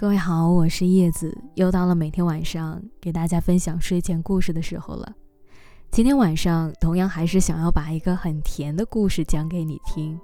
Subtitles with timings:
[0.00, 5.12] 各位好，我是叶子，又到了每天晚上给大家分享睡前故事的时候了。
[5.90, 10.16] 今天晚上同样还是想要把一个很甜的故事讲给你听，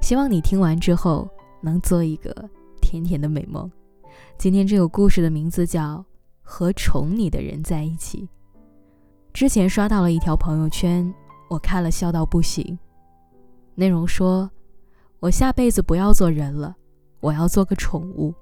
[0.00, 1.28] 希望你听完之后
[1.60, 2.34] 能做一个
[2.80, 3.70] 甜甜的美梦。
[4.38, 5.98] 今天这个故事的名字叫
[6.40, 8.22] 《和宠你的人在一起》。
[9.34, 11.14] 之前刷到了一条朋友圈，
[11.50, 12.78] 我看了笑到不行。
[13.74, 14.50] 内容说
[15.20, 16.74] ：“我下辈子不要做人了，
[17.20, 18.34] 我要做个宠物，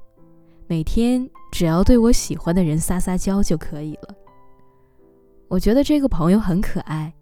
[0.67, 4.15] 每天只要对我喜欢的人撒撒娇就可以了。”
[5.49, 7.13] 我觉得这个朋友很可爱，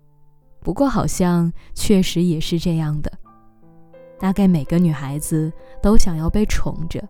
[0.61, 3.12] 不过好像确实也是这样的。
[4.19, 7.07] 大概每个女孩子都想要被宠着，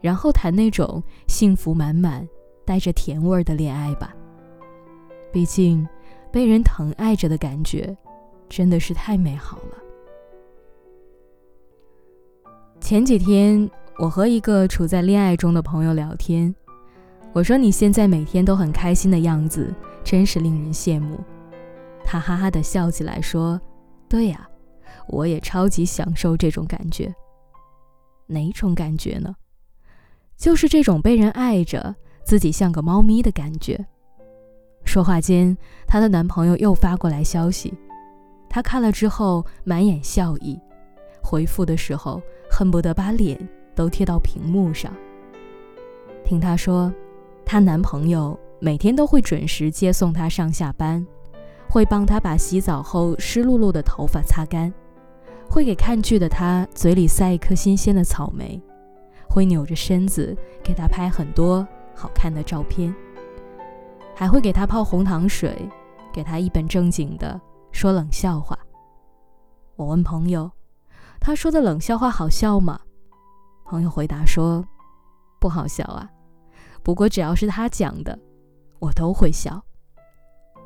[0.00, 2.28] 然后谈那种幸福满满、
[2.64, 4.12] 带着甜味儿的恋爱吧。
[5.30, 5.86] 毕竟，
[6.32, 7.96] 被人疼爱着的感觉，
[8.48, 9.78] 真的是太美好了。
[12.80, 16.54] 前几天，我和一个处在恋爱中的朋友聊天，
[17.32, 19.72] 我说：“你现在每天都很开心的样子。”
[20.04, 21.20] 真是令人羡慕，
[22.04, 23.60] 他哈哈的笑起来说
[24.10, 24.48] ：“对呀，
[25.06, 27.14] 我也超级享受这种感觉。
[28.26, 29.32] 哪种感觉呢？
[30.36, 33.86] 就是这种被人爱着，自己像个猫咪的感觉。”
[34.84, 35.56] 说话间，
[35.86, 37.72] 她的男朋友又发过来消息，
[38.48, 40.58] 她看了之后满眼笑意，
[41.22, 43.38] 回复的时候恨不得把脸
[43.74, 44.92] 都贴到屏幕上。
[46.24, 46.92] 听她说，
[47.44, 48.38] 她男朋友。
[48.64, 51.04] 每天都会准时接送她上下班，
[51.68, 54.72] 会帮她把洗澡后湿漉漉的头发擦干，
[55.50, 58.62] 会给看剧的她嘴里塞一颗新鲜的草莓，
[59.28, 62.94] 会扭着身子给她拍很多好看的照片，
[64.14, 65.68] 还会给她泡红糖水，
[66.12, 67.40] 给她一本正经的
[67.72, 68.56] 说冷笑话。
[69.74, 70.48] 我问朋友，
[71.18, 72.78] 他说的冷笑话好笑吗？
[73.72, 74.62] 朋友回答说，
[75.40, 76.06] 不好笑啊，
[76.82, 78.18] 不过只要是他讲的。
[78.78, 79.64] 我都会笑，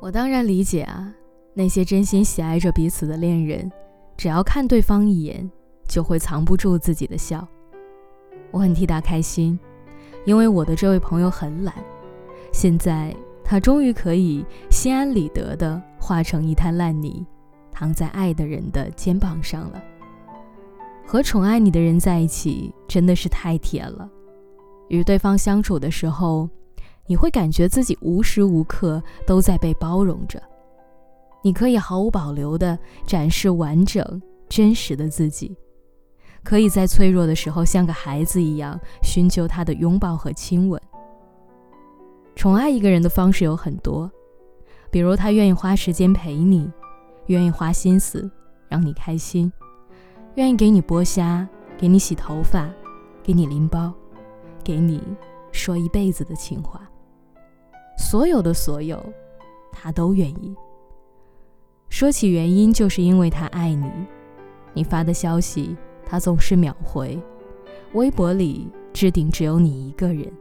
[0.01, 1.13] 我当然理解啊。
[1.53, 3.71] 那些真心喜爱着彼此的恋人，
[4.17, 5.49] 只要看对方一眼，
[5.87, 7.47] 就会藏不住自己的笑。
[8.51, 9.57] 我很替他开心，
[10.25, 11.73] 因为我的这位朋友很懒，
[12.51, 17.25] 现在他终于可以心安理得地化成一滩烂泥，
[17.71, 19.81] 躺在爱的人的肩膀上了。
[21.07, 24.07] 和宠爱你的人在一起，真的是太甜了。
[24.89, 26.47] 与对方相处的时候。
[27.09, 30.43] 你会感觉自己无时无刻都在被包容着，
[31.41, 35.55] 你可以毫无保留地展示完整、真实的自己，
[36.43, 40.77] 可以在脆弱的时候像个孩子一样寻求他的拥抱和亲吻。
[42.35, 44.11] 宠爱一个人的方式有很多，
[44.91, 46.69] 比如他愿意花时间陪你，
[47.27, 48.29] 愿意花心思
[48.67, 49.49] 让你开心，
[50.37, 51.47] 愿意给你剥虾，
[51.79, 52.69] 给你洗头发，
[53.23, 53.91] 给你拎包，
[54.63, 55.01] 给你
[55.51, 56.87] 说一辈子的情话。
[57.97, 59.03] 所有的所有，
[59.71, 60.55] 他都愿意。
[61.89, 63.91] 说起原因，就是因为他爱你。
[64.73, 67.19] 你发的消息，他总是秒回；
[67.93, 70.31] 微博里置顶只有你一个人，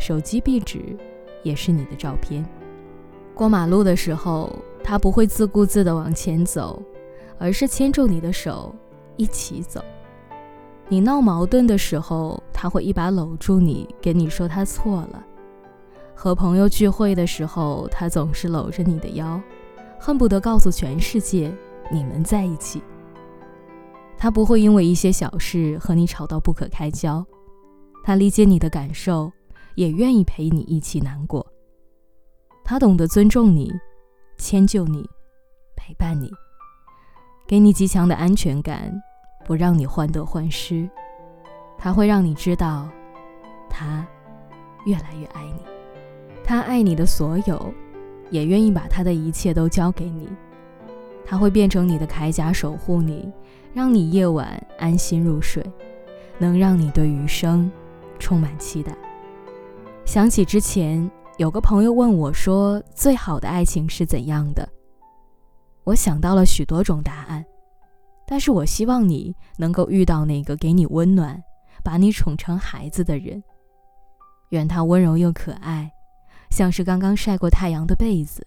[0.00, 0.96] 手机壁纸
[1.44, 2.44] 也是你的照片。
[3.32, 4.50] 过马路的时候，
[4.82, 6.82] 他不会自顾自地往前走，
[7.38, 8.74] 而是牵住你的手
[9.20, 9.84] 一起走。
[10.88, 15.22] 你闹矛盾的时候，他会一把搂住你，跟你说他错了。
[16.14, 19.38] 和朋友聚会的时候，他总是搂着你的腰，
[19.98, 21.52] 恨不得告诉全世界
[21.92, 22.82] 你们在一起。
[24.16, 27.24] 他不会因为一些小事和你吵到不可开交，
[28.02, 29.30] 他理解你的感受，
[29.74, 31.46] 也愿意陪你一起难过。
[32.64, 33.70] 他懂得尊重你，
[34.38, 35.08] 迁就你，
[35.76, 36.30] 陪伴你，
[37.46, 38.92] 给你极强的安全感，
[39.50, 40.88] 不让你患得患失。
[41.76, 42.88] 他会让你知道，
[43.68, 44.06] 他
[44.86, 45.64] 越来越爱你。
[46.44, 47.74] 他爱你的所有，
[48.30, 50.28] 也愿意把他的一切都交给你。
[51.26, 53.28] 他会变成你的铠甲，守护你，
[53.74, 55.68] 让你夜晚安心入睡，
[56.38, 57.68] 能让你对余生
[58.20, 58.96] 充满期待。
[60.04, 64.68] 想起之前有个朋友问我说：“最好的爱情是怎样的？”
[65.82, 67.44] 我想到了许多种答案，
[68.30, 71.42] 但是我希望你能够遇到那个给你温暖、
[71.82, 73.42] 把你宠成孩子的人。
[74.50, 75.90] 愿他温柔又可爱。
[76.48, 78.46] 像是刚刚晒过太阳的被子，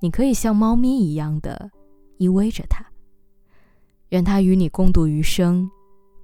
[0.00, 1.70] 你可以像猫咪一样的
[2.16, 2.84] 依偎着他。
[4.10, 5.68] 愿他与你共度余生，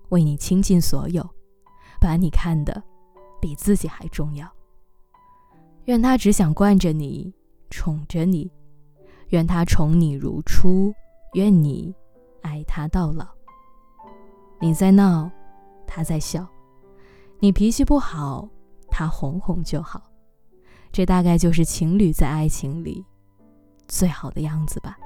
[0.08, 1.28] 为你倾尽所有，
[2.00, 2.82] 把你看得
[3.38, 4.50] 比自己还重要。
[5.84, 7.34] 愿他只想惯着你，
[7.68, 8.50] 宠着你。
[9.28, 10.90] 愿他宠你如初，
[11.34, 11.94] 愿你
[12.42, 13.26] 爱他到老。
[14.60, 15.30] 你在闹，
[15.86, 16.46] 他在笑。
[17.40, 18.48] 你脾气不好，
[18.88, 20.02] 他哄哄就好。
[20.92, 23.04] 这大概就是情侣在爱情里
[23.88, 24.96] 最好的样子吧。